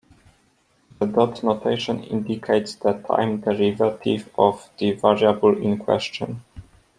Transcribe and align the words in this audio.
The 0.97 1.05
dot-notation 1.05 2.03
indicates 2.05 2.73
the 2.73 2.93
time 2.93 3.39
derivative 3.41 4.31
of 4.35 4.67
the 4.79 4.93
variable 4.93 5.55
in 5.55 5.77
question. 5.77 6.41